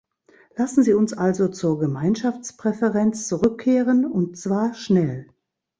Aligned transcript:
Lassen 0.55 0.81
Sie 0.83 0.95
uns 0.95 1.13
also 1.13 1.47
zur 1.49 1.77
Gemeinschaftspräferenz 1.77 3.27
zurückkehren, 3.27 4.03
und 4.05 4.35
zwar 4.35 4.73
schnell! 4.73 5.27